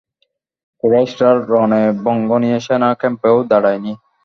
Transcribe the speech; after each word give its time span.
কুরাইশরা 0.83 1.31
রণে 1.51 1.83
ভঙ্গ 2.03 2.29
দিয়ে 2.43 2.57
সেনা 2.65 2.89
ক্যাম্পেও 2.99 3.37
দাঁড়ায়নি। 3.49 3.93